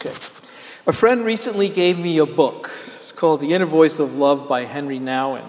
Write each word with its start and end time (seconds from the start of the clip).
Okay. 0.00 0.14
A 0.86 0.92
friend 0.92 1.24
recently 1.24 1.68
gave 1.68 1.98
me 1.98 2.18
a 2.18 2.26
book. 2.26 2.70
It's 2.98 3.10
called 3.10 3.40
The 3.40 3.52
Inner 3.52 3.66
Voice 3.66 3.98
of 3.98 4.14
Love 4.14 4.48
by 4.48 4.62
Henry 4.62 5.00
Nouwen. 5.00 5.44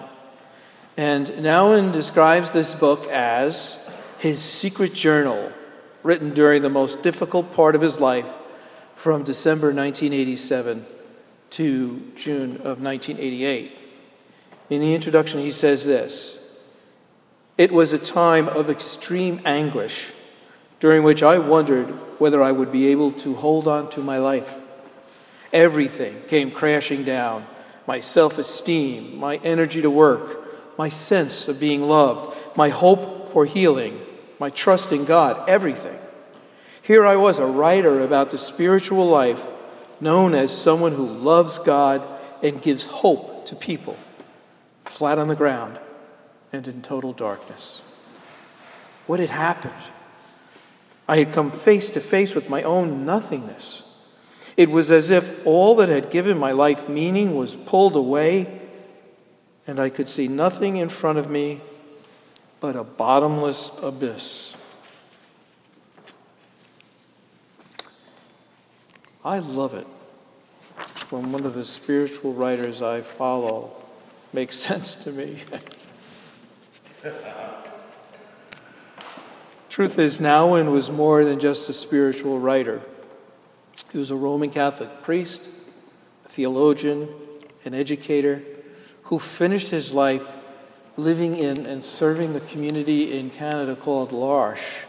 And 0.96 1.28
Nouwen 1.28 1.92
describes 1.92 2.50
this 2.50 2.74
book 2.74 3.06
as 3.06 3.88
his 4.18 4.42
secret 4.42 4.92
journal, 4.92 5.52
written 6.02 6.30
during 6.30 6.62
the 6.62 6.68
most 6.68 7.00
difficult 7.04 7.52
part 7.52 7.76
of 7.76 7.80
his 7.80 8.00
life 8.00 8.38
from 8.96 9.22
December 9.22 9.68
1987 9.68 10.84
to 11.50 12.12
June 12.16 12.56
of 12.56 12.82
1988. 12.82 13.70
In 14.68 14.80
the 14.80 14.96
introduction, 14.96 15.38
he 15.38 15.52
says 15.52 15.86
this 15.86 16.58
It 17.56 17.70
was 17.70 17.92
a 17.92 17.98
time 17.98 18.48
of 18.48 18.68
extreme 18.68 19.40
anguish 19.44 20.12
during 20.80 21.04
which 21.04 21.22
I 21.22 21.38
wondered 21.38 21.94
whether 22.20 22.42
I 22.42 22.52
would 22.52 22.70
be 22.70 22.88
able 22.88 23.12
to 23.12 23.34
hold 23.34 23.66
on 23.66 23.88
to 23.90 24.00
my 24.00 24.18
life. 24.18 24.58
Everything 25.52 26.22
came 26.28 26.50
crashing 26.50 27.02
down 27.02 27.46
my 27.86 27.98
self 27.98 28.38
esteem, 28.38 29.16
my 29.18 29.36
energy 29.42 29.82
to 29.82 29.90
work, 29.90 30.78
my 30.78 30.88
sense 30.88 31.48
of 31.48 31.58
being 31.58 31.82
loved, 31.82 32.36
my 32.56 32.68
hope 32.68 33.30
for 33.30 33.46
healing, 33.46 34.00
my 34.38 34.50
trust 34.50 34.92
in 34.92 35.06
God, 35.06 35.48
everything. 35.48 35.98
Here 36.82 37.06
I 37.06 37.16
was, 37.16 37.38
a 37.38 37.46
writer 37.46 38.02
about 38.02 38.30
the 38.30 38.38
spiritual 38.38 39.06
life, 39.06 39.48
known 40.00 40.34
as 40.34 40.56
someone 40.56 40.92
who 40.92 41.06
loves 41.06 41.58
God 41.58 42.06
and 42.42 42.60
gives 42.60 42.86
hope 42.86 43.46
to 43.46 43.56
people, 43.56 43.96
flat 44.84 45.18
on 45.18 45.28
the 45.28 45.36
ground 45.36 45.80
and 46.52 46.68
in 46.68 46.82
total 46.82 47.12
darkness. 47.12 47.82
What 49.06 49.20
had 49.20 49.30
happened? 49.30 49.72
I 51.10 51.16
had 51.16 51.32
come 51.32 51.50
face 51.50 51.90
to 51.90 52.00
face 52.00 52.36
with 52.36 52.48
my 52.48 52.62
own 52.62 53.04
nothingness. 53.04 53.82
It 54.56 54.70
was 54.70 54.92
as 54.92 55.10
if 55.10 55.44
all 55.44 55.74
that 55.76 55.88
had 55.88 56.08
given 56.08 56.38
my 56.38 56.52
life 56.52 56.88
meaning 56.88 57.34
was 57.34 57.56
pulled 57.56 57.96
away, 57.96 58.60
and 59.66 59.80
I 59.80 59.90
could 59.90 60.08
see 60.08 60.28
nothing 60.28 60.76
in 60.76 60.88
front 60.88 61.18
of 61.18 61.28
me 61.28 61.62
but 62.60 62.76
a 62.76 62.84
bottomless 62.84 63.72
abyss. 63.82 64.56
I 69.24 69.40
love 69.40 69.74
it 69.74 69.88
when 71.10 71.32
one 71.32 71.44
of 71.44 71.54
the 71.54 71.64
spiritual 71.64 72.34
writers 72.34 72.82
I 72.82 73.00
follow 73.00 73.72
makes 74.32 74.54
sense 74.68 74.94
to 74.94 75.10
me. 75.10 75.40
Truth 79.80 79.98
is, 79.98 80.20
Nouwen 80.20 80.72
was 80.72 80.90
more 80.90 81.24
than 81.24 81.40
just 81.40 81.70
a 81.70 81.72
spiritual 81.72 82.38
writer. 82.38 82.82
He 83.90 83.96
was 83.96 84.10
a 84.10 84.14
Roman 84.14 84.50
Catholic 84.50 85.02
priest, 85.02 85.48
a 86.22 86.28
theologian, 86.28 87.08
an 87.64 87.72
educator 87.72 88.42
who 89.04 89.18
finished 89.18 89.70
his 89.70 89.94
life 89.94 90.36
living 90.98 91.34
in 91.34 91.64
and 91.64 91.82
serving 91.82 92.34
the 92.34 92.40
community 92.40 93.18
in 93.18 93.30
Canada 93.30 93.74
called 93.74 94.12
L'Arche, 94.12 94.84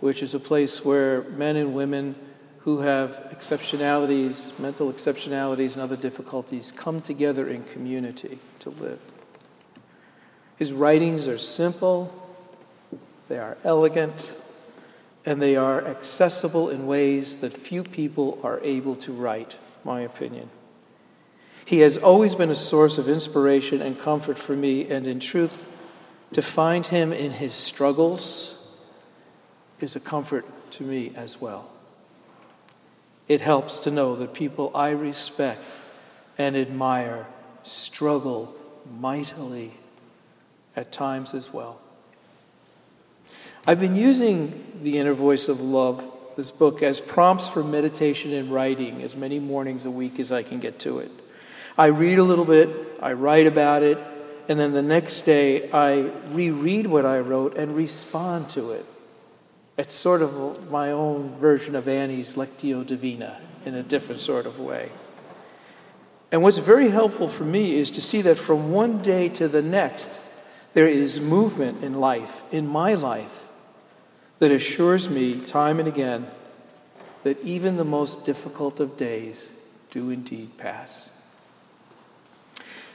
which 0.00 0.20
is 0.20 0.34
a 0.34 0.40
place 0.40 0.84
where 0.84 1.22
men 1.30 1.54
and 1.54 1.72
women 1.72 2.16
who 2.62 2.80
have 2.80 3.24
exceptionalities, 3.32 4.58
mental 4.58 4.92
exceptionalities, 4.92 5.74
and 5.74 5.82
other 5.84 5.96
difficulties 5.96 6.72
come 6.72 7.00
together 7.00 7.48
in 7.48 7.62
community 7.62 8.40
to 8.58 8.70
live. 8.70 8.98
His 10.56 10.72
writings 10.72 11.28
are 11.28 11.38
simple, 11.38 12.17
they 13.28 13.38
are 13.38 13.56
elegant, 13.64 14.34
and 15.24 15.40
they 15.40 15.56
are 15.56 15.84
accessible 15.86 16.70
in 16.70 16.86
ways 16.86 17.38
that 17.38 17.52
few 17.52 17.84
people 17.84 18.40
are 18.42 18.60
able 18.62 18.96
to 18.96 19.12
write, 19.12 19.58
my 19.84 20.00
opinion. 20.00 20.50
He 21.64 21.80
has 21.80 21.98
always 21.98 22.34
been 22.34 22.50
a 22.50 22.54
source 22.54 22.96
of 22.96 23.08
inspiration 23.08 23.82
and 23.82 23.98
comfort 23.98 24.38
for 24.38 24.56
me, 24.56 24.88
and 24.88 25.06
in 25.06 25.20
truth, 25.20 25.68
to 26.32 26.40
find 26.40 26.86
him 26.86 27.12
in 27.12 27.32
his 27.32 27.52
struggles 27.52 28.54
is 29.80 29.94
a 29.94 30.00
comfort 30.00 30.46
to 30.72 30.82
me 30.82 31.12
as 31.14 31.40
well. 31.40 31.70
It 33.28 33.42
helps 33.42 33.80
to 33.80 33.90
know 33.90 34.16
that 34.16 34.32
people 34.32 34.70
I 34.74 34.90
respect 34.90 35.62
and 36.38 36.56
admire 36.56 37.26
struggle 37.62 38.54
mightily 38.98 39.74
at 40.74 40.90
times 40.90 41.34
as 41.34 41.52
well. 41.52 41.80
I've 43.66 43.80
been 43.80 43.96
using 43.96 44.64
The 44.82 44.98
Inner 44.98 45.12
Voice 45.12 45.48
of 45.48 45.60
Love, 45.60 46.10
this 46.36 46.50
book, 46.50 46.82
as 46.82 47.00
prompts 47.00 47.48
for 47.48 47.62
meditation 47.62 48.32
and 48.32 48.50
writing 48.50 49.02
as 49.02 49.16
many 49.16 49.38
mornings 49.38 49.84
a 49.84 49.90
week 49.90 50.18
as 50.20 50.32
I 50.32 50.42
can 50.42 50.58
get 50.60 50.78
to 50.80 51.00
it. 51.00 51.10
I 51.76 51.86
read 51.86 52.18
a 52.18 52.22
little 52.22 52.44
bit, 52.44 52.70
I 53.02 53.12
write 53.12 53.46
about 53.46 53.82
it, 53.82 53.98
and 54.48 54.58
then 54.58 54.72
the 54.72 54.82
next 54.82 55.22
day 55.22 55.70
I 55.70 56.10
reread 56.30 56.86
what 56.86 57.04
I 57.04 57.18
wrote 57.18 57.56
and 57.56 57.76
respond 57.76 58.48
to 58.50 58.70
it. 58.70 58.86
It's 59.76 59.94
sort 59.94 60.22
of 60.22 60.70
my 60.70 60.90
own 60.90 61.30
version 61.34 61.74
of 61.74 61.86
Annie's 61.86 62.34
Lectio 62.34 62.86
Divina 62.86 63.40
in 63.66 63.74
a 63.74 63.82
different 63.82 64.20
sort 64.20 64.46
of 64.46 64.58
way. 64.58 64.90
And 66.32 66.42
what's 66.42 66.58
very 66.58 66.88
helpful 66.88 67.28
for 67.28 67.44
me 67.44 67.74
is 67.74 67.90
to 67.92 68.00
see 68.00 68.22
that 68.22 68.38
from 68.38 68.70
one 68.72 69.02
day 69.02 69.28
to 69.30 69.48
the 69.48 69.62
next, 69.62 70.10
there 70.74 70.88
is 70.88 71.20
movement 71.20 71.82
in 71.84 71.94
life, 71.94 72.42
in 72.50 72.66
my 72.66 72.94
life, 72.94 73.47
that 74.38 74.50
assures 74.50 75.08
me 75.08 75.40
time 75.40 75.78
and 75.78 75.88
again 75.88 76.26
that 77.22 77.40
even 77.42 77.76
the 77.76 77.84
most 77.84 78.24
difficult 78.24 78.80
of 78.80 78.96
days 78.96 79.50
do 79.90 80.10
indeed 80.10 80.56
pass. 80.56 81.10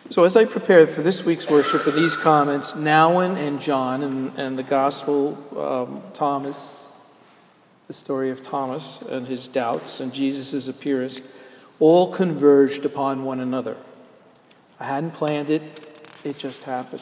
So, 0.09 0.23
as 0.23 0.35
I 0.35 0.45
prepared 0.45 0.89
for 0.89 1.01
this 1.01 1.25
week's 1.25 1.49
worship 1.49 1.85
with 1.85 1.95
these 1.95 2.15
comments, 2.15 2.73
Nouwen 2.73 3.37
and 3.37 3.61
John 3.61 4.03
and, 4.03 4.37
and 4.37 4.59
the 4.59 4.63
Gospel, 4.63 5.37
um, 5.57 6.03
Thomas, 6.13 6.91
the 7.87 7.93
story 7.93 8.29
of 8.29 8.41
Thomas 8.41 9.01
and 9.01 9.27
his 9.27 9.47
doubts 9.47 9.99
and 9.99 10.13
Jesus' 10.13 10.67
appearance, 10.67 11.21
all 11.79 12.11
converged 12.11 12.85
upon 12.85 13.23
one 13.23 13.39
another. 13.39 13.77
I 14.79 14.85
hadn't 14.85 15.11
planned 15.11 15.49
it, 15.49 15.63
it 16.23 16.37
just 16.37 16.63
happened. 16.63 17.01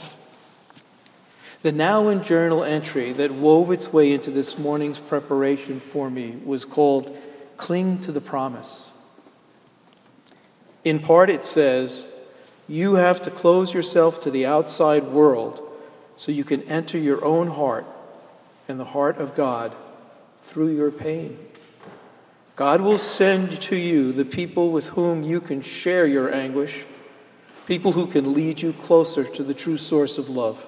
The 1.61 1.71
Nouwen 1.71 2.23
journal 2.23 2.63
entry 2.63 3.13
that 3.13 3.31
wove 3.31 3.71
its 3.71 3.93
way 3.93 4.11
into 4.13 4.31
this 4.31 4.57
morning's 4.57 4.97
preparation 4.97 5.79
for 5.79 6.09
me 6.09 6.39
was 6.43 6.65
called 6.65 7.15
Cling 7.55 7.99
to 7.99 8.11
the 8.11 8.19
Promise. 8.19 8.93
In 10.83 10.97
part, 10.99 11.29
it 11.29 11.43
says, 11.43 12.07
You 12.67 12.95
have 12.95 13.21
to 13.21 13.29
close 13.29 13.75
yourself 13.75 14.19
to 14.21 14.31
the 14.31 14.43
outside 14.43 15.03
world 15.03 15.61
so 16.15 16.31
you 16.31 16.43
can 16.43 16.63
enter 16.63 16.97
your 16.97 17.23
own 17.23 17.45
heart 17.49 17.85
and 18.67 18.79
the 18.79 18.85
heart 18.85 19.17
of 19.17 19.35
God 19.35 19.75
through 20.41 20.75
your 20.75 20.89
pain. 20.89 21.37
God 22.55 22.81
will 22.81 22.97
send 22.97 23.61
to 23.61 23.75
you 23.75 24.11
the 24.11 24.25
people 24.25 24.71
with 24.71 24.89
whom 24.89 25.21
you 25.21 25.39
can 25.39 25.61
share 25.61 26.07
your 26.07 26.33
anguish, 26.33 26.85
people 27.67 27.91
who 27.91 28.07
can 28.07 28.33
lead 28.33 28.63
you 28.63 28.73
closer 28.73 29.23
to 29.23 29.43
the 29.43 29.53
true 29.53 29.77
source 29.77 30.17
of 30.17 30.27
love 30.27 30.67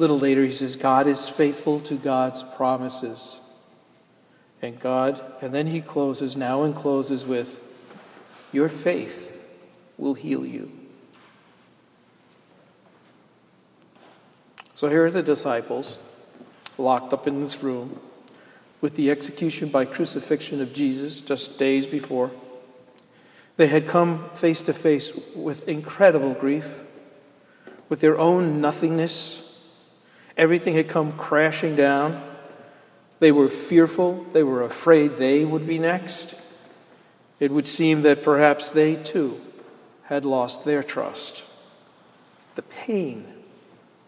little 0.00 0.18
later, 0.18 0.42
he 0.42 0.50
says, 0.50 0.76
God 0.76 1.06
is 1.06 1.28
faithful 1.28 1.78
to 1.80 1.94
God's 1.94 2.42
promises. 2.42 3.40
And 4.62 4.78
God, 4.78 5.22
and 5.42 5.54
then 5.54 5.66
he 5.66 5.82
closes, 5.82 6.36
Nouwen 6.36 6.74
closes 6.74 7.26
with, 7.26 7.60
Your 8.50 8.70
faith 8.70 9.36
will 9.98 10.14
heal 10.14 10.44
you. 10.44 10.72
So 14.74 14.88
here 14.88 15.04
are 15.04 15.10
the 15.10 15.22
disciples 15.22 15.98
locked 16.78 17.12
up 17.12 17.26
in 17.26 17.40
this 17.40 17.62
room 17.62 18.00
with 18.80 18.94
the 18.94 19.10
execution 19.10 19.68
by 19.68 19.84
crucifixion 19.84 20.62
of 20.62 20.72
Jesus 20.72 21.20
just 21.20 21.58
days 21.58 21.86
before. 21.86 22.30
They 23.58 23.66
had 23.66 23.86
come 23.86 24.30
face 24.30 24.62
to 24.62 24.72
face 24.72 25.12
with 25.36 25.68
incredible 25.68 26.32
grief, 26.32 26.80
with 27.90 28.00
their 28.00 28.18
own 28.18 28.62
nothingness 28.62 29.49
Everything 30.36 30.74
had 30.74 30.88
come 30.88 31.12
crashing 31.12 31.76
down. 31.76 32.22
They 33.18 33.32
were 33.32 33.48
fearful. 33.48 34.26
They 34.32 34.42
were 34.42 34.62
afraid 34.62 35.12
they 35.12 35.44
would 35.44 35.66
be 35.66 35.78
next. 35.78 36.34
It 37.38 37.50
would 37.50 37.66
seem 37.66 38.02
that 38.02 38.22
perhaps 38.22 38.70
they 38.70 38.96
too 38.96 39.40
had 40.04 40.24
lost 40.24 40.64
their 40.64 40.82
trust. 40.82 41.44
The 42.54 42.62
pain 42.62 43.26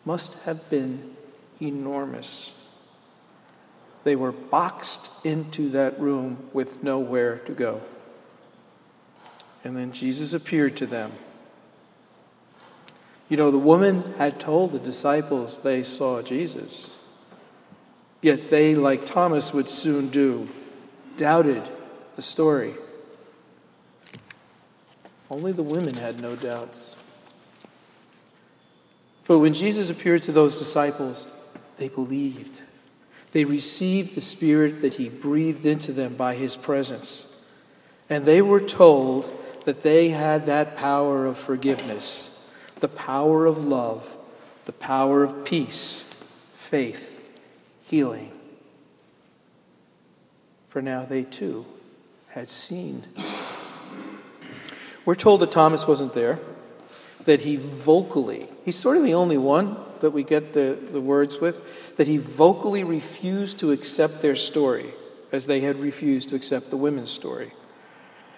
must 0.04 0.34
have 0.44 0.68
been 0.68 1.16
enormous. 1.60 2.52
They 4.04 4.16
were 4.16 4.32
boxed 4.32 5.10
into 5.24 5.68
that 5.70 5.98
room 6.00 6.48
with 6.52 6.82
nowhere 6.82 7.38
to 7.38 7.52
go. 7.52 7.80
And 9.64 9.76
then 9.76 9.92
Jesus 9.92 10.34
appeared 10.34 10.76
to 10.78 10.86
them 10.86 11.12
you 13.28 13.36
know, 13.36 13.50
the 13.50 13.58
woman 13.58 14.14
had 14.18 14.38
told 14.38 14.72
the 14.72 14.78
disciples 14.78 15.58
they 15.58 15.82
saw 15.82 16.22
Jesus. 16.22 16.98
Yet 18.20 18.50
they, 18.50 18.74
like 18.74 19.04
Thomas 19.04 19.52
would 19.52 19.68
soon 19.68 20.08
do, 20.08 20.48
doubted 21.16 21.68
the 22.14 22.22
story. 22.22 22.74
Only 25.30 25.52
the 25.52 25.62
women 25.62 25.94
had 25.94 26.20
no 26.20 26.36
doubts. 26.36 26.96
But 29.26 29.38
when 29.38 29.54
Jesus 29.54 29.88
appeared 29.88 30.22
to 30.24 30.32
those 30.32 30.58
disciples, 30.58 31.26
they 31.78 31.88
believed. 31.88 32.62
They 33.32 33.44
received 33.44 34.14
the 34.14 34.20
Spirit 34.20 34.82
that 34.82 34.94
He 34.94 35.08
breathed 35.08 35.64
into 35.64 35.92
them 35.92 36.14
by 36.14 36.34
His 36.34 36.54
presence. 36.54 37.26
And 38.10 38.26
they 38.26 38.42
were 38.42 38.60
told 38.60 39.30
that 39.64 39.82
they 39.82 40.10
had 40.10 40.46
that 40.46 40.76
power 40.76 41.24
of 41.24 41.38
forgiveness, 41.38 42.31
the 42.82 42.88
power 42.88 43.46
of 43.46 43.64
love, 43.64 44.16
the 44.64 44.72
power 44.72 45.22
of 45.22 45.44
peace, 45.44 46.02
faith, 46.52 47.18
healing. 47.84 48.32
For 50.68 50.82
now 50.82 51.04
they 51.04 51.22
too 51.22 51.64
had 52.30 52.50
seen. 52.50 53.04
We're 55.04 55.14
told 55.14 55.40
that 55.40 55.52
Thomas 55.52 55.86
wasn't 55.86 56.12
there, 56.12 56.40
that 57.24 57.42
he 57.42 57.54
vocally, 57.56 58.48
he's 58.64 58.76
sort 58.76 58.96
of 58.96 59.04
the 59.04 59.14
only 59.14 59.38
one 59.38 59.76
that 60.00 60.10
we 60.10 60.24
get 60.24 60.52
the, 60.52 60.76
the 60.90 61.00
words 61.00 61.38
with, 61.38 61.96
that 61.96 62.08
he 62.08 62.16
vocally 62.16 62.82
refused 62.82 63.60
to 63.60 63.70
accept 63.70 64.22
their 64.22 64.34
story 64.34 64.86
as 65.30 65.46
they 65.46 65.60
had 65.60 65.78
refused 65.78 66.30
to 66.30 66.34
accept 66.34 66.70
the 66.70 66.76
women's 66.76 67.10
story. 67.10 67.52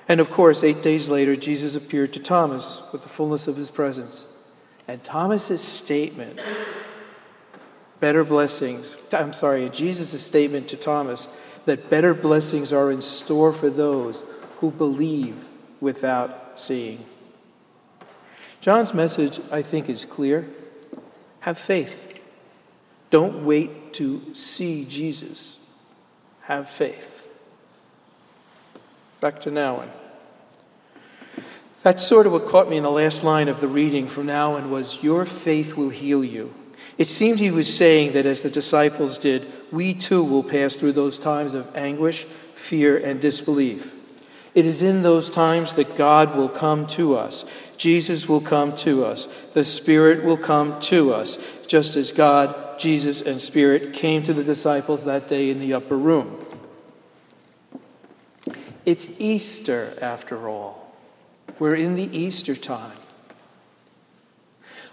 And 0.06 0.20
of 0.20 0.30
course, 0.30 0.62
eight 0.62 0.82
days 0.82 1.08
later, 1.08 1.34
Jesus 1.34 1.76
appeared 1.76 2.12
to 2.12 2.20
Thomas 2.20 2.82
with 2.92 3.02
the 3.02 3.08
fullness 3.08 3.48
of 3.48 3.56
his 3.56 3.70
presence. 3.70 4.28
And 4.86 5.02
Thomas's 5.02 5.62
statement, 5.62 6.40
better 8.00 8.24
blessings, 8.24 8.96
I'm 9.12 9.32
sorry, 9.32 9.68
Jesus' 9.70 10.22
statement 10.22 10.68
to 10.68 10.76
Thomas 10.76 11.26
that 11.64 11.88
better 11.88 12.12
blessings 12.12 12.72
are 12.72 12.90
in 12.90 13.00
store 13.00 13.52
for 13.52 13.70
those 13.70 14.22
who 14.58 14.70
believe 14.70 15.48
without 15.80 16.60
seeing. 16.60 17.06
John's 18.60 18.94
message, 18.94 19.40
I 19.50 19.62
think, 19.62 19.88
is 19.88 20.04
clear. 20.04 20.48
Have 21.40 21.58
faith. 21.58 22.20
Don't 23.10 23.44
wait 23.44 23.92
to 23.94 24.34
see 24.34 24.84
Jesus. 24.84 25.60
Have 26.42 26.68
faith. 26.68 27.28
Back 29.20 29.40
to 29.42 29.50
Nouwen. 29.50 29.88
That's 31.84 32.02
sort 32.02 32.24
of 32.26 32.32
what 32.32 32.46
caught 32.46 32.70
me 32.70 32.78
in 32.78 32.82
the 32.82 32.90
last 32.90 33.24
line 33.24 33.46
of 33.46 33.60
the 33.60 33.68
reading 33.68 34.06
from 34.06 34.28
Nouwen 34.28 34.70
was, 34.70 35.02
Your 35.02 35.26
faith 35.26 35.76
will 35.76 35.90
heal 35.90 36.24
you. 36.24 36.54
It 36.96 37.08
seemed 37.08 37.38
he 37.38 37.50
was 37.50 37.72
saying 37.72 38.14
that 38.14 38.24
as 38.24 38.40
the 38.40 38.48
disciples 38.48 39.18
did, 39.18 39.46
we 39.70 39.92
too 39.92 40.24
will 40.24 40.42
pass 40.42 40.76
through 40.76 40.92
those 40.92 41.18
times 41.18 41.52
of 41.52 41.76
anguish, 41.76 42.24
fear, 42.54 42.96
and 42.96 43.20
disbelief. 43.20 43.94
It 44.54 44.64
is 44.64 44.80
in 44.80 45.02
those 45.02 45.28
times 45.28 45.74
that 45.74 45.94
God 45.94 46.34
will 46.34 46.48
come 46.48 46.86
to 46.88 47.16
us. 47.16 47.44
Jesus 47.76 48.26
will 48.30 48.40
come 48.40 48.74
to 48.76 49.04
us. 49.04 49.26
The 49.52 49.64
Spirit 49.64 50.24
will 50.24 50.38
come 50.38 50.80
to 50.82 51.12
us, 51.12 51.66
just 51.66 51.96
as 51.96 52.12
God, 52.12 52.78
Jesus, 52.78 53.20
and 53.20 53.38
Spirit 53.38 53.92
came 53.92 54.22
to 54.22 54.32
the 54.32 54.44
disciples 54.44 55.04
that 55.04 55.28
day 55.28 55.50
in 55.50 55.60
the 55.60 55.74
upper 55.74 55.98
room. 55.98 56.46
It's 58.86 59.20
Easter, 59.20 59.98
after 60.00 60.48
all. 60.48 60.83
We're 61.58 61.74
in 61.76 61.96
the 61.96 62.16
Easter 62.16 62.54
time. 62.54 62.96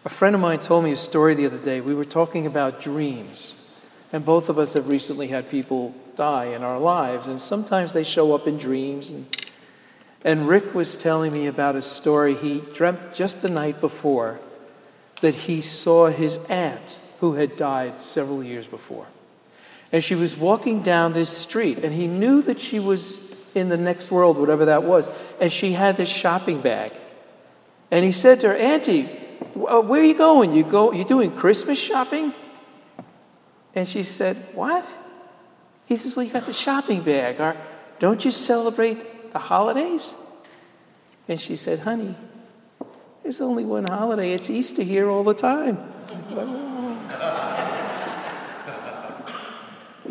A 0.03 0.09
friend 0.09 0.35
of 0.35 0.41
mine 0.41 0.59
told 0.59 0.83
me 0.83 0.91
a 0.91 0.97
story 0.97 1.33
the 1.33 1.45
other 1.45 1.59
day. 1.59 1.81
We 1.81 1.93
were 1.93 2.05
talking 2.05 2.45
about 2.45 2.81
dreams, 2.81 3.71
and 4.11 4.25
both 4.25 4.49
of 4.49 4.57
us 4.57 4.73
have 4.73 4.87
recently 4.87 5.27
had 5.27 5.49
people 5.49 5.93
die 6.15 6.45
in 6.45 6.63
our 6.63 6.79
lives, 6.79 7.27
and 7.27 7.39
sometimes 7.39 7.93
they 7.93 8.03
show 8.03 8.33
up 8.33 8.47
in 8.47 8.57
dreams 8.57 9.09
and 9.09 9.27
and 10.23 10.47
Rick 10.47 10.75
was 10.75 10.95
telling 10.95 11.33
me 11.33 11.47
about 11.47 11.75
a 11.75 11.81
story 11.81 12.35
he 12.35 12.61
dreamt 12.73 13.13
just 13.13 13.41
the 13.41 13.49
night 13.49 13.81
before 13.81 14.39
that 15.21 15.33
he 15.33 15.61
saw 15.61 16.07
his 16.07 16.37
aunt 16.45 16.99
who 17.19 17.33
had 17.33 17.55
died 17.55 18.01
several 18.01 18.43
years 18.43 18.67
before. 18.67 19.07
And 19.91 20.03
she 20.03 20.15
was 20.15 20.37
walking 20.37 20.83
down 20.83 21.13
this 21.13 21.35
street, 21.35 21.79
and 21.79 21.93
he 21.93 22.07
knew 22.07 22.41
that 22.43 22.61
she 22.61 22.79
was 22.79 23.30
in 23.55 23.69
the 23.69 23.77
next 23.77 24.11
world, 24.11 24.37
whatever 24.37 24.65
that 24.65 24.83
was. 24.83 25.09
And 25.39 25.51
she 25.51 25.73
had 25.73 25.97
this 25.97 26.09
shopping 26.09 26.61
bag. 26.61 26.91
And 27.89 28.05
he 28.05 28.11
said 28.11 28.39
to 28.41 28.49
her, 28.49 28.55
Auntie, 28.55 29.09
uh, 29.55 29.81
where 29.81 30.01
are 30.01 30.05
you 30.05 30.17
going? 30.17 30.53
You 30.53 30.63
go, 30.63 30.91
you 30.91 31.03
doing 31.03 31.31
Christmas 31.31 31.79
shopping? 31.79 32.33
And 33.75 33.87
she 33.87 34.03
said, 34.03 34.37
What? 34.53 34.87
He 35.85 35.97
says, 35.97 36.15
Well, 36.15 36.25
you 36.25 36.31
got 36.31 36.45
the 36.45 36.53
shopping 36.53 37.03
bag. 37.03 37.57
Don't 37.99 38.23
you 38.23 38.31
celebrate 38.31 39.33
the 39.33 39.39
holidays? 39.39 40.15
And 41.27 41.39
she 41.39 41.55
said, 41.55 41.79
Honey, 41.79 42.15
there's 43.23 43.41
only 43.41 43.65
one 43.65 43.85
holiday. 43.85 44.33
It's 44.33 44.49
Easter 44.49 44.83
here 44.83 45.09
all 45.09 45.23
the 45.23 45.33
time. 45.33 45.77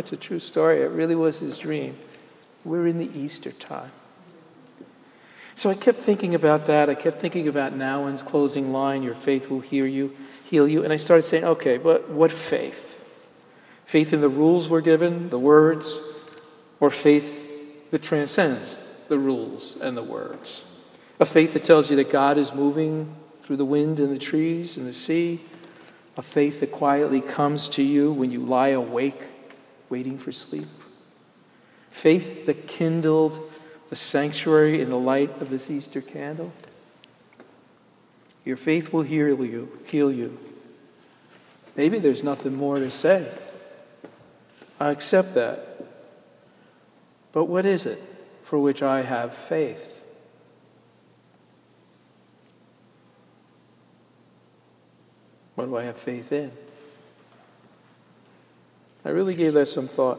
It's 0.01 0.13
a 0.13 0.17
true 0.17 0.39
story. 0.39 0.81
It 0.81 0.91
really 0.93 1.15
was 1.15 1.41
his 1.41 1.59
dream. 1.59 1.95
We're 2.65 2.87
in 2.87 2.99
the 2.99 3.11
Easter 3.19 3.53
time. 3.53 3.93
So 5.55 5.69
I 5.69 5.75
kept 5.75 5.99
thinking 5.99 6.35
about 6.35 6.67
that. 6.67 6.89
I 6.89 6.95
kept 6.95 7.19
thinking 7.19 7.49
about 7.49 7.75
Nouwen's 7.75 8.23
closing 8.23 8.73
line, 8.73 9.03
your 9.03 9.15
faith 9.15 9.51
will 9.51 9.61
heal 9.61 9.87
you, 9.87 10.17
heal 10.45 10.67
you. 10.67 10.85
And 10.85 10.93
I 10.93 10.97
started 10.97 11.23
saying, 11.23 11.45
okay, 11.45 11.77
but 11.77 12.09
what 12.09 12.33
faith? 12.33 13.05
Faith 13.85 14.13
in 14.13 14.21
the 14.21 14.29
rules 14.29 14.69
we're 14.69 14.81
given, 14.81 15.31
the 15.31 15.39
words, 15.39 16.01
or 16.79 16.91
faith 16.91 17.91
that 17.91 18.03
transcends 18.03 18.95
the 19.09 19.19
rules 19.19 19.77
and 19.81 19.97
the 19.97 20.03
words. 20.03 20.65
A 21.19 21.27
faith 21.27 21.53
that 21.53 21.65
tells 21.65 21.91
you 21.91 21.97
that 21.97 22.09
God 22.09 22.39
is 22.39 22.55
moving 22.55 23.15
through 23.43 23.57
the 23.57 23.65
wind 23.65 24.01
and 24.01 24.15
the 24.15 24.19
trees 24.19 24.77
and 24.77 24.87
the 24.87 24.93
sea. 24.93 25.41
A 26.17 26.23
faith 26.23 26.61
that 26.61 26.73
quietly 26.73 27.21
comes 27.21 27.69
to 27.69 27.83
you 27.83 28.13
when 28.13 28.31
you 28.31 28.41
lie 28.41 28.69
awake 28.69 29.25
waiting 29.91 30.17
for 30.17 30.33
sleep. 30.33 30.69
Faith 31.91 32.47
that 32.47 32.67
kindled 32.67 33.51
the 33.89 33.97
sanctuary 33.97 34.81
in 34.81 34.91
the 34.91 34.99
light 34.99 35.43
of 35.43 35.51
this 35.51 35.71
Easter 35.71 36.01
candle. 36.01 36.53
Your 38.45 38.57
faith 38.57 38.93
will 38.93 39.03
heal 39.03 39.45
you, 39.45 39.79
heal 39.85 40.11
you. 40.11 40.39
Maybe 41.77 41.99
there's 41.99 42.25
nothing 42.25 42.57
more 42.57 42.79
to 42.79 42.91
say. 42.91 43.31
I 44.79 44.91
accept 44.91 45.35
that. 45.35 45.67
But 47.33 47.45
what 47.45 47.67
is 47.67 47.87
it? 47.87 48.03
for 48.51 48.59
which 48.59 48.83
I 48.83 49.03
have 49.03 49.33
faith. 49.33 50.05
What 55.55 55.67
do 55.67 55.77
I 55.77 55.85
have 55.85 55.97
faith 55.97 56.33
in? 56.33 56.51
I 59.05 59.11
really 59.11 59.37
gave 59.37 59.53
that 59.55 59.67
some 59.67 59.87
thought. 59.87 60.19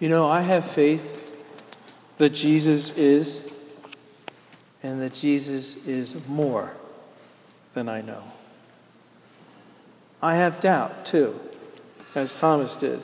You 0.00 0.08
know, 0.08 0.28
I 0.28 0.42
have 0.42 0.64
faith 0.64 1.36
that 2.18 2.30
Jesus 2.30 2.92
is, 2.92 3.50
and 4.82 5.02
that 5.02 5.14
Jesus 5.14 5.86
is 5.86 6.26
more 6.28 6.76
than 7.74 7.88
I 7.88 8.00
know. 8.00 8.22
I 10.22 10.34
have 10.36 10.60
doubt 10.60 11.04
too, 11.04 11.38
as 12.14 12.38
Thomas 12.38 12.76
did. 12.76 13.00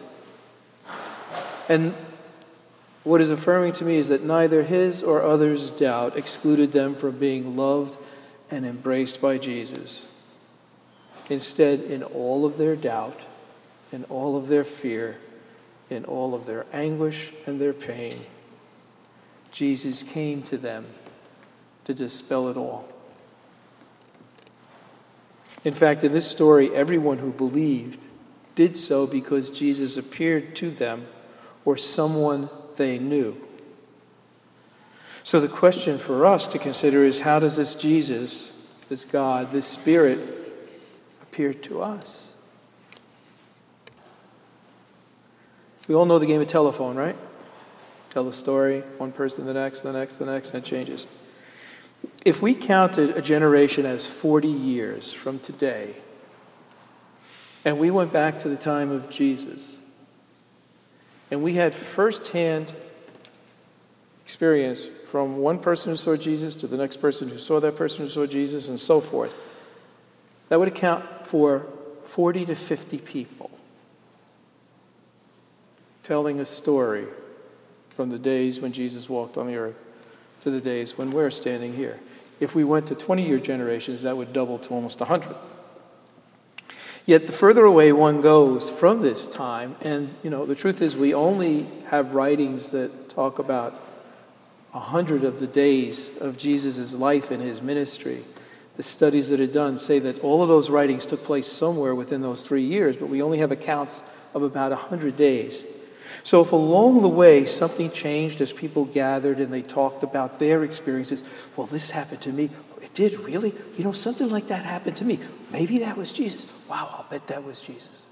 And 1.68 1.94
what 3.02 3.20
is 3.20 3.30
affirming 3.30 3.72
to 3.72 3.84
me 3.84 3.96
is 3.96 4.08
that 4.08 4.22
neither 4.22 4.62
his 4.62 5.02
or 5.02 5.22
others' 5.22 5.70
doubt 5.70 6.16
excluded 6.16 6.72
them 6.72 6.94
from 6.94 7.18
being 7.18 7.56
loved 7.56 7.98
and 8.50 8.64
embraced 8.64 9.20
by 9.20 9.38
Jesus. 9.38 10.08
Instead, 11.28 11.80
in 11.80 12.02
all 12.02 12.44
of 12.44 12.56
their 12.56 12.76
doubt, 12.76 13.20
in 13.90 14.04
all 14.04 14.36
of 14.36 14.48
their 14.48 14.64
fear, 14.64 15.18
in 15.90 16.04
all 16.04 16.34
of 16.34 16.46
their 16.46 16.66
anguish 16.72 17.32
and 17.46 17.60
their 17.60 17.72
pain, 17.72 18.20
Jesus 19.50 20.02
came 20.02 20.42
to 20.44 20.56
them 20.56 20.86
to 21.84 21.94
dispel 21.94 22.48
it 22.48 22.56
all. 22.56 22.88
In 25.64 25.72
fact, 25.72 26.04
in 26.04 26.12
this 26.12 26.30
story, 26.30 26.74
everyone 26.74 27.18
who 27.18 27.32
believed 27.32 28.06
did 28.54 28.76
so 28.76 29.06
because 29.06 29.50
Jesus 29.50 29.96
appeared 29.96 30.54
to 30.56 30.70
them 30.70 31.06
or 31.64 31.76
someone 31.76 32.50
they 32.76 32.98
knew. 32.98 33.36
So 35.22 35.40
the 35.40 35.48
question 35.48 35.98
for 35.98 36.26
us 36.26 36.46
to 36.48 36.58
consider 36.58 37.02
is 37.02 37.20
how 37.20 37.38
does 37.38 37.56
this 37.56 37.74
Jesus, 37.74 38.52
this 38.88 39.04
God, 39.04 39.52
this 39.52 39.66
Spirit 39.66 40.18
appear 41.22 41.54
to 41.54 41.80
us? 41.80 42.33
We 45.86 45.94
all 45.94 46.06
know 46.06 46.18
the 46.18 46.26
game 46.26 46.40
of 46.40 46.46
telephone, 46.46 46.96
right? 46.96 47.16
Tell 48.10 48.24
the 48.24 48.32
story, 48.32 48.80
one 48.98 49.12
person, 49.12 49.44
the 49.44 49.54
next, 49.54 49.82
the 49.82 49.92
next, 49.92 50.18
the 50.18 50.26
next, 50.26 50.50
and 50.54 50.62
it 50.62 50.66
changes. 50.66 51.06
If 52.24 52.40
we 52.40 52.54
counted 52.54 53.16
a 53.16 53.22
generation 53.22 53.84
as 53.84 54.06
40 54.06 54.48
years 54.48 55.12
from 55.12 55.38
today, 55.40 55.94
and 57.64 57.78
we 57.78 57.90
went 57.90 58.12
back 58.12 58.38
to 58.40 58.48
the 58.48 58.56
time 58.56 58.90
of 58.90 59.10
Jesus, 59.10 59.80
and 61.30 61.42
we 61.42 61.54
had 61.54 61.74
firsthand 61.74 62.72
experience 64.22 64.86
from 65.10 65.38
one 65.38 65.58
person 65.58 65.90
who 65.90 65.96
saw 65.96 66.16
Jesus 66.16 66.56
to 66.56 66.66
the 66.66 66.78
next 66.78 66.96
person 66.96 67.28
who 67.28 67.36
saw 67.36 67.60
that 67.60 67.76
person 67.76 68.04
who 68.04 68.10
saw 68.10 68.24
Jesus 68.24 68.70
and 68.70 68.80
so 68.80 69.00
forth. 69.00 69.38
That 70.48 70.58
would 70.58 70.68
account 70.68 71.26
for 71.26 71.66
40 72.04 72.46
to 72.46 72.54
50 72.54 72.98
people 72.98 73.50
telling 76.04 76.38
a 76.38 76.44
story 76.44 77.06
from 77.96 78.10
the 78.10 78.18
days 78.18 78.60
when 78.60 78.72
Jesus 78.72 79.08
walked 79.08 79.36
on 79.36 79.48
the 79.48 79.56
earth 79.56 79.82
to 80.40 80.50
the 80.50 80.60
days 80.60 80.96
when 80.96 81.10
we're 81.10 81.30
standing 81.30 81.74
here. 81.74 81.98
If 82.38 82.54
we 82.54 82.62
went 82.62 82.86
to 82.88 82.94
20 82.94 83.26
year 83.26 83.38
generations, 83.38 84.02
that 84.02 84.16
would 84.16 84.32
double 84.32 84.58
to 84.58 84.74
almost 84.74 85.00
100. 85.00 85.34
Yet 87.06 87.26
the 87.26 87.32
further 87.32 87.64
away 87.64 87.92
one 87.92 88.20
goes 88.20 88.70
from 88.70 89.02
this 89.02 89.26
time, 89.26 89.76
and 89.80 90.14
you 90.22 90.30
know, 90.30 90.46
the 90.46 90.54
truth 90.54 90.80
is, 90.80 90.96
we 90.96 91.12
only 91.14 91.66
have 91.86 92.14
writings 92.14 92.70
that 92.70 93.10
talk 93.10 93.38
about 93.38 93.80
a 94.72 94.80
hundred 94.80 95.24
of 95.24 95.40
the 95.40 95.46
days 95.46 96.16
of 96.18 96.36
Jesus' 96.36 96.94
life 96.94 97.30
and 97.30 97.42
his 97.42 97.62
ministry. 97.62 98.24
The 98.76 98.82
studies 98.82 99.28
that 99.28 99.38
are 99.38 99.46
done 99.46 99.76
say 99.76 99.98
that 100.00 100.20
all 100.20 100.42
of 100.42 100.48
those 100.48 100.68
writings 100.68 101.06
took 101.06 101.22
place 101.22 101.46
somewhere 101.46 101.94
within 101.94 102.22
those 102.22 102.46
three 102.46 102.62
years, 102.62 102.96
but 102.96 103.08
we 103.08 103.22
only 103.22 103.38
have 103.38 103.52
accounts 103.52 104.02
of 104.32 104.42
about 104.42 104.72
a 104.72 104.76
hundred 104.76 105.16
days. 105.16 105.64
So, 106.24 106.40
if 106.40 106.52
along 106.52 107.02
the 107.02 107.08
way 107.08 107.44
something 107.44 107.90
changed 107.90 108.40
as 108.40 108.50
people 108.50 108.86
gathered 108.86 109.38
and 109.40 109.52
they 109.52 109.60
talked 109.60 110.02
about 110.02 110.38
their 110.38 110.64
experiences, 110.64 111.22
well, 111.54 111.66
this 111.66 111.90
happened 111.90 112.22
to 112.22 112.32
me. 112.32 112.48
It 112.80 112.94
did, 112.94 113.20
really? 113.20 113.54
You 113.76 113.84
know, 113.84 113.92
something 113.92 114.30
like 114.30 114.46
that 114.46 114.64
happened 114.64 114.96
to 114.96 115.04
me. 115.04 115.20
Maybe 115.52 115.78
that 115.80 115.98
was 115.98 116.14
Jesus. 116.14 116.46
Wow, 116.66 116.88
I'll 116.96 117.06
bet 117.10 117.26
that 117.26 117.44
was 117.44 117.60
Jesus. 117.60 118.04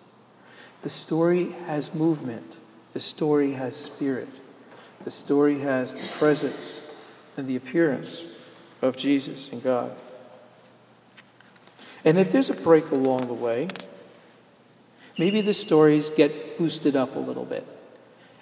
The 0.83 0.91
story 0.91 1.53
has 1.67 1.95
movement, 1.95 2.59
the 2.93 3.01
story 3.01 3.53
has 3.53 3.77
spirit, 3.77 4.29
the 5.05 5.11
story 5.11 5.61
has 5.61 5.95
the 5.95 6.07
presence 6.19 6.95
and 7.39 7.49
the 7.49 7.57
appearance 7.57 8.27
of 8.83 8.95
Jesus 8.95 9.51
and 9.51 9.63
God. 9.63 9.97
And 12.05 12.19
if 12.19 12.31
there's 12.31 12.51
a 12.51 12.55
break 12.55 12.91
along 12.91 13.29
the 13.29 13.35
way, 13.35 13.69
maybe 15.19 15.41
the 15.41 15.55
stories 15.55 16.11
get 16.11 16.59
boosted 16.59 16.95
up 16.95 17.17
a 17.17 17.19
little 17.19 17.47
bit. 17.47 17.67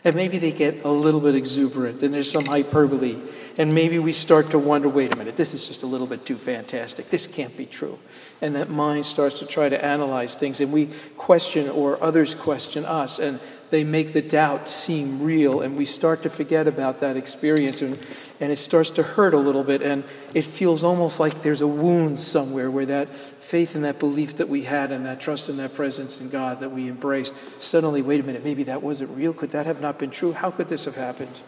And 0.03 0.15
maybe 0.15 0.39
they 0.39 0.53
get 0.53 0.85
a 0.85 0.91
little 0.91 1.21
bit 1.21 1.35
exuberant 1.35 2.03
and 2.03 2.15
there's 2.15 2.31
some 2.31 2.47
hyperbole. 2.47 3.19
And 3.59 3.75
maybe 3.75 3.99
we 3.99 4.13
start 4.13 4.51
to 4.51 4.59
wonder 4.59 4.89
wait 4.89 5.13
a 5.13 5.17
minute, 5.17 5.37
this 5.37 5.53
is 5.53 5.69
just 5.69 5.83
a 5.83 5.87
little 5.87 6.07
bit 6.07 6.25
too 6.25 6.37
fantastic. 6.37 7.11
This 7.11 7.27
can't 7.27 7.55
be 7.57 7.67
true. 7.67 7.99
And 8.41 8.55
that 8.55 8.71
mind 8.71 9.05
starts 9.05 9.39
to 9.41 9.47
try 9.47 9.69
to 9.69 9.85
analyze 9.85 10.37
things 10.37 10.61
and 10.61 10.73
we 10.73 10.89
question 11.17 11.69
or 11.69 12.03
others 12.03 12.35
question 12.35 12.87
us. 12.87 13.19
And 13.19 13.41
they 13.71 13.85
make 13.85 14.13
the 14.13 14.23
doubt 14.23 14.69
seem 14.69 15.23
real, 15.23 15.61
and 15.61 15.77
we 15.77 15.85
start 15.85 16.23
to 16.23 16.31
forget 16.31 16.67
about 16.67 17.01
that 17.01 17.17
experience, 17.17 17.83
and, 17.83 17.99
and 18.41 18.51
it 18.51 18.57
starts 18.57 18.91
to 18.91 19.03
hurt 19.03 19.33
a 19.33 19.39
little 19.39 19.63
bit, 19.63 19.81
and 19.81 20.05
it 20.35 20.45
feels 20.45 20.83
almost 20.83 21.21
like 21.21 21.43
there's 21.43 21.61
a 21.61 21.67
wound 21.69 22.19
somewhere 22.19 22.71
where 22.71 22.87
that 22.87 23.09
faith 23.39 23.75
and 23.77 23.85
that 23.85 23.99
belief 23.99 24.37
that 24.37 24.49
we 24.49 24.63
had, 24.63 24.91
and 24.91 25.07
that 25.07 25.21
trust 25.21 25.49
and 25.49 25.59
that 25.59 25.75
presence 25.75 26.21
in 26.21 26.29
God 26.29 26.59
that 26.61 26.71
we 26.71 26.89
embraced, 26.89 27.35
suddenly, 27.63 28.03
wait 28.03 28.21
a 28.21 28.25
minute, 28.25 28.45
maybe 28.45 28.65
that 28.65 28.83
wasn't 28.83 29.11
real. 29.17 29.33
Could 29.33 29.53
that 29.53 29.67
have 29.67 29.81
not 29.81 29.99
been 29.99 30.11
true? 30.11 30.33
How 30.33 30.51
could 30.51 30.69
this 30.69 30.85
have 30.85 30.97
happened? 30.97 31.41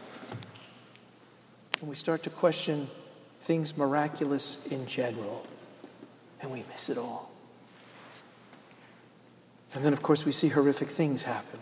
And 1.81 1.89
we 1.89 1.97
start 1.97 2.23
to 2.23 2.31
question 2.31 2.89
things 3.39 3.77
miraculous 3.77 4.67
in 4.67 4.87
general, 4.87 5.45
and 6.41 6.53
we 6.53 6.63
miss 6.71 6.89
it 6.89 6.99
all. 6.99 7.33
And 9.75 9.85
then, 9.85 9.93
of 9.93 10.03
course, 10.03 10.25
we 10.25 10.33
see 10.33 10.49
horrific 10.49 10.89
things 10.89 11.25
happen. 11.25 11.59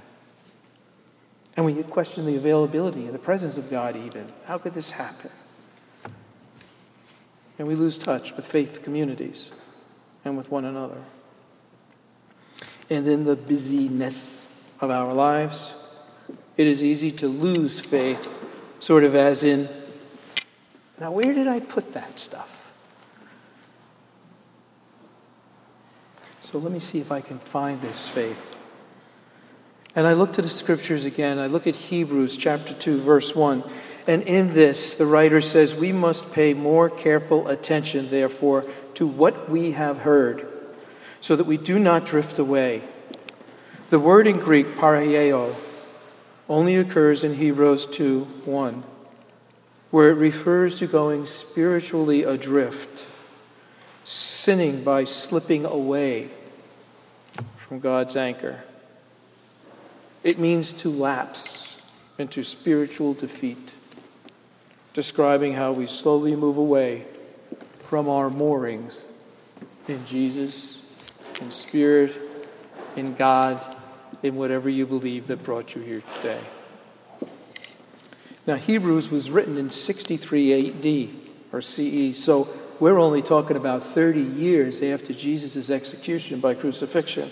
And 1.61 1.67
we 1.67 1.83
question 1.83 2.25
the 2.25 2.37
availability 2.37 3.05
and 3.05 3.13
the 3.13 3.19
presence 3.19 3.59
of 3.59 3.69
God, 3.69 3.95
even. 3.95 4.33
How 4.47 4.57
could 4.57 4.73
this 4.73 4.93
happen? 4.93 5.31
And 7.59 7.69
we 7.69 7.75
lose 7.75 7.99
touch 7.99 8.35
with 8.35 8.47
faith 8.47 8.83
communities 8.83 9.53
and 10.25 10.39
with 10.39 10.51
one 10.51 10.65
another. 10.65 10.97
And 12.89 13.07
in 13.07 13.25
the 13.25 13.37
busyness 13.37 14.51
of 14.81 14.91
our 14.91 15.13
lives, 15.13 15.75
it 16.57 16.67
is 16.67 16.83
easy 16.83 17.11
to 17.11 17.29
lose 17.29 17.79
faith, 17.79 18.33
sort 18.79 19.05
of 19.05 19.15
as 19.15 19.45
in, 19.45 19.69
now 20.99 21.13
where 21.13 21.35
did 21.35 21.47
I 21.47 21.61
put 21.61 21.93
that 21.93 22.19
stuff? 22.19 22.73
So 26.41 26.57
let 26.57 26.73
me 26.73 26.79
see 26.79 27.01
if 27.01 27.13
I 27.13 27.21
can 27.21 27.39
find 27.39 27.83
this 27.83 28.09
faith. 28.09 28.60
And 29.95 30.07
I 30.07 30.13
look 30.13 30.33
to 30.35 30.43
the 30.43 30.49
scriptures 30.49 31.05
again. 31.05 31.39
I 31.39 31.49
look 31.49 31.67
at 31.67 31.75
Hebrews 31.75 32.37
chapter 32.37 32.75
2, 32.75 33.01
verse 33.01 33.35
1. 33.35 33.65
And 34.07 34.23
in 34.23 34.55
this, 34.55 34.95
the 34.95 35.07
writer 35.07 35.41
says, 35.41 35.75
We 35.75 35.93
must 35.93 36.33
pay 36.33 36.55
more 36.55 36.89
careful 36.89 37.49
attention, 37.49 38.09
therefore, 38.09 38.65
to 38.95 39.07
what 39.07 39.51
we 39.51 39.73
have 39.73 39.99
heard, 39.99 40.47
so 41.19 41.37
that 41.37 41.47
we 41.47 41.57
do 41.57 41.79
not 41.79 42.07
drift 42.07 42.39
away. 42.39 42.83
The 43.89 43.99
word 43.99 44.27
in 44.27 44.39
Greek, 44.39 44.77
pararreo, 44.77 45.57
only 46.49 46.77
occurs 46.77 47.25
in 47.25 47.35
Hebrews 47.35 47.87
2 47.87 48.25
1, 48.45 48.85
where 49.91 50.11
it 50.11 50.15
refers 50.15 50.77
to 50.77 50.87
going 50.87 51.27
spiritually 51.27 52.23
adrift, 52.23 53.09
sinning 54.05 54.83
by 54.85 55.05
slipping 55.05 55.65
away 55.65 56.31
from 57.57 57.81
God's 57.81 58.17
anchor. 58.17 58.63
It 60.23 60.39
means 60.39 60.73
to 60.75 60.91
lapse 60.91 61.81
into 62.19 62.43
spiritual 62.43 63.15
defeat, 63.15 63.75
describing 64.93 65.55
how 65.55 65.73
we 65.73 65.87
slowly 65.87 66.37
move 66.37 66.59
away 66.59 67.07
from 67.79 68.09
our 68.09 68.29
moorings 68.29 69.07
in 69.89 70.05
Jesus, 70.05 70.87
in 71.41 71.51
Spirit, 71.51 72.17
in 72.97 73.15
God, 73.15 73.77
in 74.23 74.37
whatever 74.37 74.69
you 74.69 74.87
believe 74.87 75.27
that 75.29 75.43
brought 75.43 75.75
you 75.75 75.81
here 75.81 76.03
today. 76.17 76.41
Now, 78.47 78.57
Hebrews 78.57 79.11
was 79.11 79.31
written 79.31 79.57
in 79.57 79.71
63 79.71 80.71
AD 80.71 81.11
or 81.53 81.63
CE, 81.63 82.17
so 82.19 82.49
we're 82.79 82.99
only 82.99 83.23
talking 83.23 83.57
about 83.57 83.85
30 83.85 84.21
years 84.21 84.83
after 84.83 85.13
Jesus' 85.13 85.71
execution 85.71 86.41
by 86.41 86.55
crucifixion. 86.55 87.31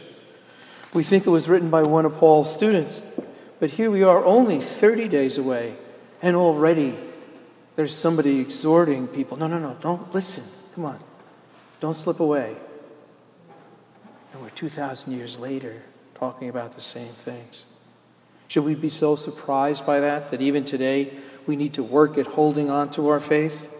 We 0.94 1.02
think 1.02 1.26
it 1.26 1.30
was 1.30 1.48
written 1.48 1.70
by 1.70 1.82
one 1.82 2.06
of 2.06 2.14
Paul's 2.14 2.52
students, 2.52 3.02
but 3.60 3.70
here 3.70 3.90
we 3.90 4.02
are 4.02 4.24
only 4.24 4.58
30 4.58 5.08
days 5.08 5.36
away, 5.36 5.76
and 6.22 6.34
already 6.34 6.96
there's 7.76 7.94
somebody 7.94 8.40
exhorting 8.40 9.06
people 9.06 9.36
no, 9.36 9.46
no, 9.46 9.58
no, 9.58 9.76
don't 9.80 10.12
listen. 10.12 10.44
Come 10.74 10.86
on. 10.86 10.98
Don't 11.80 11.94
slip 11.94 12.20
away. 12.20 12.56
And 14.32 14.42
we're 14.42 14.50
2,000 14.50 15.12
years 15.12 15.38
later 15.38 15.82
talking 16.14 16.48
about 16.48 16.72
the 16.72 16.80
same 16.80 17.12
things. 17.12 17.64
Should 18.48 18.64
we 18.64 18.74
be 18.74 18.88
so 18.88 19.14
surprised 19.14 19.86
by 19.86 20.00
that, 20.00 20.28
that 20.28 20.40
even 20.40 20.64
today 20.64 21.12
we 21.46 21.54
need 21.54 21.74
to 21.74 21.82
work 21.82 22.18
at 22.18 22.26
holding 22.26 22.70
on 22.70 22.90
to 22.90 23.08
our 23.08 23.20
faith? 23.20 23.70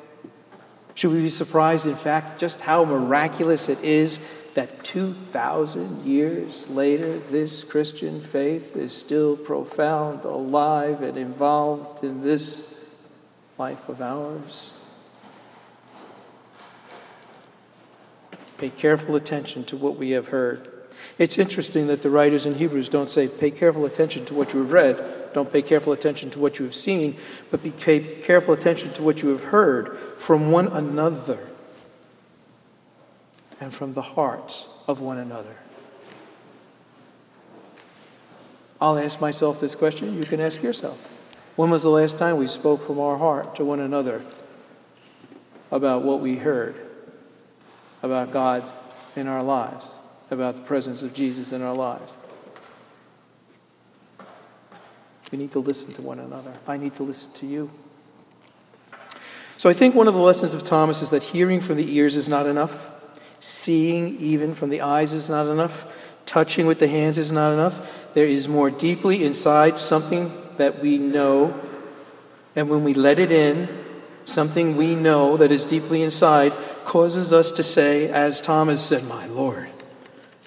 Should 0.99 1.13
we 1.13 1.23
be 1.23 1.29
surprised, 1.29 1.87
in 1.87 1.95
fact, 1.95 2.41
just 2.41 2.61
how 2.61 2.85
miraculous 2.85 3.69
it 3.69 3.85
is 3.85 4.19
that 4.55 4.83
2,000 4.83 6.05
years 6.05 6.69
later, 6.69 7.21
this 7.21 7.63
Christian 7.63 8.21
faith 8.21 8.75
is 8.75 8.93
still 8.93 9.37
profound, 9.37 10.25
alive, 10.25 11.01
and 11.03 11.17
involved 11.17 12.03
in 12.03 12.23
this 12.23 12.85
life 13.59 13.89
of 13.89 14.03
ours? 14.03 14.73
Pay 18.57 18.71
careful 18.71 19.15
attention 19.15 19.63
to 19.67 19.77
what 19.77 19.97
we 19.99 20.11
have 20.11 20.27
heard. 20.31 20.69
It's 21.17 21.39
interesting 21.39 21.87
that 21.87 22.03
the 22.03 22.11
writers 22.11 22.45
in 22.45 22.57
Hebrews 22.57 22.89
don't 22.89 23.09
say, 23.09 23.29
pay 23.29 23.53
careful 23.53 23.85
attention 23.85 24.25
to 24.25 24.35
what 24.35 24.53
you 24.53 24.59
have 24.59 24.73
read, 24.73 25.18
don't 25.33 25.53
pay 25.53 25.63
careful 25.63 25.93
attention 25.93 26.31
to 26.31 26.39
what 26.39 26.59
you 26.59 26.65
have 26.65 26.75
seen, 26.75 27.17
but 27.51 27.63
pay 27.79 28.01
careful 28.23 28.55
attention 28.55 28.93
to 28.95 29.03
what 29.03 29.23
you 29.23 29.31
have 29.31 29.45
heard 29.45 29.97
from 30.17 30.51
one 30.51 30.69
another 30.69 31.39
and 33.61 33.73
from 33.73 33.93
the 33.93 34.03
hearts 34.03 34.69
of 34.87 35.01
one 35.01 35.19
another. 35.19 35.57
I'll 38.81 38.99
ask 38.99 39.21
myself 39.21 39.59
this 39.59 39.75
question. 39.75 40.17
You 40.17 40.25
can 40.25 40.41
ask 40.41 40.63
yourself. 40.63 41.13
When 41.57 41.71
was 41.71 41.83
the 41.83 41.91
last 41.91 42.19
time 42.19 42.37
we 42.37 42.47
spoke 42.47 42.87
from 42.87 43.01
our 43.01 43.19
heart 43.19 43.57
to 43.57 43.65
one 43.65 43.81
another 43.81 44.25
about 45.73 46.03
what 46.03 46.21
we 46.21 46.37
heard 46.37 46.77
about 48.03 48.31
God 48.31 48.63
in 49.17 49.27
our 49.27 49.43
lives, 49.43 49.99
about 50.31 50.55
the 50.55 50.61
presence 50.61 51.03
of 51.03 51.13
Jesus 51.13 51.53
in 51.53 51.63
our 51.63 51.75
lives? 51.75 52.17
We 55.31 55.39
need 55.39 55.51
to 55.53 55.59
listen 55.59 55.93
to 55.95 56.03
one 56.03 56.19
another. 56.19 56.53
I 56.67 56.77
need 56.77 56.95
to 56.95 57.03
listen 57.03 57.33
to 57.33 57.47
you. 57.47 57.71
So 59.57 59.69
I 59.69 59.73
think 59.73 59.95
one 59.95 60.09
of 60.09 60.15
the 60.15 60.21
lessons 60.21 60.55
of 60.55 60.63
Thomas 60.63 61.03
is 61.03 61.11
that 61.11 61.23
hearing 61.23 61.61
from 61.61 61.77
the 61.77 61.97
ears 61.97 62.17
is 62.17 62.29
not 62.29 62.47
enough. 62.47 62.93
Seeing 63.41 64.17
even 64.19 64.55
from 64.55 64.71
the 64.71 64.81
eyes 64.81 65.13
is 65.13 65.29
not 65.29 65.47
enough. 65.47 66.15
Touching 66.27 66.67
with 66.67 66.79
the 66.79 66.89
hands 66.89 67.19
is 67.19 67.33
not 67.33 67.53
enough. 67.53 68.13
There 68.15 68.27
is 68.27 68.49
more 68.49 68.71
deeply 68.71 69.25
inside 69.25 69.79
something 69.79 70.33
that 70.57 70.81
we 70.81 70.99
know 70.99 71.69
And 72.59 72.69
when 72.69 72.83
we 72.83 72.93
let 72.93 73.21
it 73.21 73.31
in, 73.31 73.69
something 74.25 74.77
we 74.77 74.97
know 74.97 75.37
that 75.37 75.53
is 75.53 75.65
deeply 75.65 76.03
inside 76.03 76.53
causes 76.85 77.33
us 77.33 77.53
to 77.53 77.63
say, 77.63 78.09
as 78.09 78.41
Thomas 78.41 78.85
said, 78.85 79.05
My 79.05 79.27
Lord, 79.27 79.69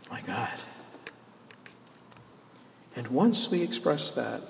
my 0.09 0.19
God. 0.19 0.61
And 2.97 3.07
once 3.07 3.49
we 3.49 3.61
express 3.61 4.11
that, 4.11 4.41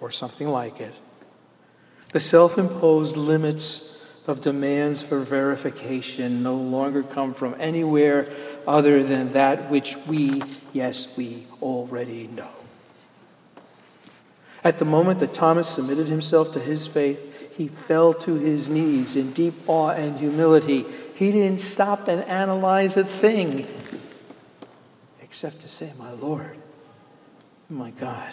or 0.00 0.10
something 0.10 0.48
like 0.48 0.80
it, 0.80 0.94
the 2.12 2.20
self 2.20 2.58
imposed 2.58 3.16
limits 3.16 3.98
of 4.26 4.40
demands 4.40 5.02
for 5.02 5.20
verification 5.20 6.42
no 6.42 6.54
longer 6.54 7.02
come 7.02 7.32
from 7.32 7.56
anywhere 7.58 8.28
other 8.66 9.02
than 9.02 9.30
that 9.30 9.70
which 9.70 9.96
we, 10.06 10.42
yes, 10.72 11.16
we 11.16 11.46
already 11.62 12.28
know. 12.28 12.50
At 14.62 14.78
the 14.78 14.84
moment 14.84 15.20
that 15.20 15.32
Thomas 15.32 15.68
submitted 15.68 16.08
himself 16.08 16.52
to 16.52 16.60
his 16.60 16.86
faith, 16.86 17.56
he 17.56 17.68
fell 17.68 18.12
to 18.14 18.34
his 18.34 18.68
knees 18.68 19.16
in 19.16 19.32
deep 19.32 19.54
awe 19.66 19.90
and 19.90 20.18
humility. 20.18 20.84
He 21.14 21.32
didn't 21.32 21.60
stop 21.60 22.06
and 22.06 22.22
analyze 22.24 22.96
a 22.96 23.04
thing 23.04 23.66
except 25.22 25.60
to 25.60 25.68
say, 25.68 25.92
My 25.98 26.12
Lord, 26.12 26.56
my 27.68 27.90
God. 27.90 28.32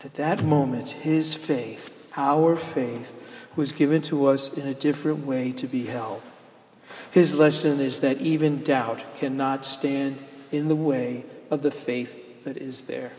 And 0.00 0.06
at 0.06 0.14
that 0.14 0.42
moment, 0.42 0.90
his 0.90 1.34
faith, 1.34 2.10
our 2.16 2.56
faith, 2.56 3.12
was 3.54 3.72
given 3.72 4.00
to 4.02 4.26
us 4.26 4.56
in 4.56 4.66
a 4.66 4.72
different 4.72 5.26
way 5.26 5.52
to 5.52 5.66
be 5.66 5.86
held. 5.86 6.22
His 7.10 7.38
lesson 7.38 7.80
is 7.80 8.00
that 8.00 8.18
even 8.20 8.62
doubt 8.62 9.04
cannot 9.16 9.66
stand 9.66 10.18
in 10.50 10.68
the 10.68 10.76
way 10.76 11.24
of 11.50 11.62
the 11.62 11.70
faith 11.70 12.44
that 12.44 12.56
is 12.56 12.82
there. 12.82 13.12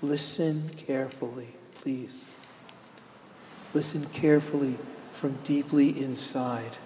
Listen 0.00 0.70
carefully, 0.76 1.48
please. 1.74 2.24
Listen 3.74 4.06
carefully 4.06 4.78
from 5.10 5.36
deeply 5.42 6.00
inside. 6.00 6.78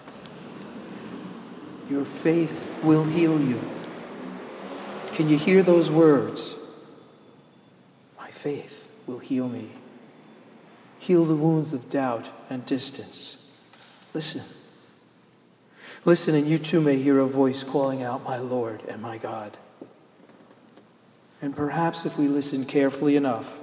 Your 1.90 2.06
faith 2.06 2.66
will 2.82 3.04
heal 3.04 3.38
you. 3.38 3.60
Can 5.12 5.28
you 5.28 5.36
hear 5.36 5.62
those 5.62 5.90
words? 5.90 6.56
Faith 8.42 8.88
will 9.06 9.20
heal 9.20 9.48
me. 9.48 9.68
Heal 10.98 11.24
the 11.24 11.36
wounds 11.36 11.72
of 11.72 11.88
doubt 11.88 12.28
and 12.50 12.66
distance. 12.66 13.36
Listen. 14.14 14.42
Listen, 16.04 16.34
and 16.34 16.48
you 16.48 16.58
too 16.58 16.80
may 16.80 16.96
hear 16.96 17.20
a 17.20 17.26
voice 17.28 17.62
calling 17.62 18.02
out, 18.02 18.24
My 18.24 18.38
Lord 18.38 18.82
and 18.88 19.00
my 19.00 19.16
God. 19.16 19.56
And 21.40 21.54
perhaps 21.54 22.04
if 22.04 22.18
we 22.18 22.26
listen 22.26 22.64
carefully 22.64 23.14
enough, 23.14 23.60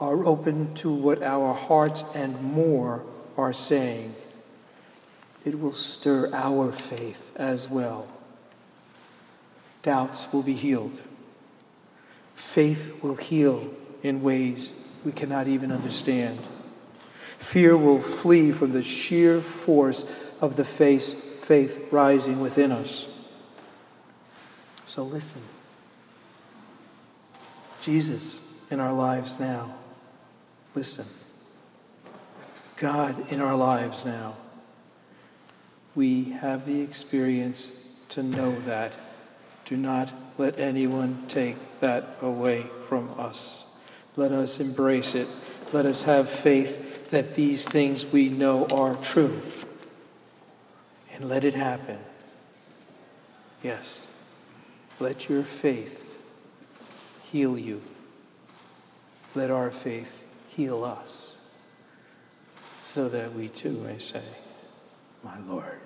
are 0.00 0.26
open 0.26 0.74
to 0.74 0.90
what 0.90 1.22
our 1.22 1.54
hearts 1.54 2.02
and 2.12 2.42
more 2.42 3.04
are 3.36 3.52
saying, 3.52 4.16
it 5.44 5.60
will 5.60 5.72
stir 5.72 6.28
our 6.34 6.72
faith 6.72 7.30
as 7.36 7.70
well. 7.70 8.08
Doubts 9.84 10.26
will 10.32 10.42
be 10.42 10.54
healed. 10.54 11.02
Faith 12.36 13.02
will 13.02 13.16
heal 13.16 13.68
in 14.02 14.22
ways 14.22 14.74
we 15.06 15.10
cannot 15.10 15.48
even 15.48 15.72
understand. 15.72 16.38
Fear 17.38 17.78
will 17.78 17.98
flee 17.98 18.52
from 18.52 18.72
the 18.72 18.82
sheer 18.82 19.40
force 19.40 20.04
of 20.40 20.56
the 20.56 20.64
faith 20.64 21.88
rising 21.90 22.40
within 22.40 22.72
us. 22.72 23.06
So 24.86 25.02
listen. 25.02 25.40
Jesus 27.80 28.40
in 28.70 28.80
our 28.80 28.92
lives 28.92 29.40
now. 29.40 29.74
Listen. 30.74 31.06
God 32.76 33.32
in 33.32 33.40
our 33.40 33.56
lives 33.56 34.04
now. 34.04 34.36
We 35.94 36.24
have 36.24 36.66
the 36.66 36.82
experience 36.82 37.72
to 38.10 38.22
know 38.22 38.58
that. 38.60 38.98
Do 39.64 39.78
not 39.78 40.12
let 40.38 40.60
anyone 40.60 41.26
take 41.28 41.56
that 41.80 42.18
away 42.20 42.66
from 42.88 43.10
us. 43.18 43.64
Let 44.16 44.32
us 44.32 44.60
embrace 44.60 45.14
it. 45.14 45.28
Let 45.72 45.86
us 45.86 46.04
have 46.04 46.28
faith 46.28 47.10
that 47.10 47.34
these 47.34 47.66
things 47.66 48.06
we 48.06 48.28
know 48.28 48.66
are 48.66 48.94
true. 48.96 49.40
And 51.12 51.28
let 51.28 51.44
it 51.44 51.54
happen. 51.54 51.98
Yes. 53.62 54.06
Let 55.00 55.28
your 55.28 55.42
faith 55.42 56.18
heal 57.22 57.58
you. 57.58 57.82
Let 59.34 59.50
our 59.50 59.70
faith 59.70 60.22
heal 60.48 60.84
us 60.84 61.36
so 62.82 63.08
that 63.08 63.34
we 63.34 63.48
too 63.48 63.72
may 63.72 63.98
say, 63.98 64.22
My 65.22 65.38
Lord. 65.40 65.80